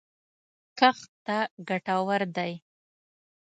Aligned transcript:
کښت 0.79 1.09
ته 1.25 1.37
ګټور 1.69 2.21
دی 2.35 2.53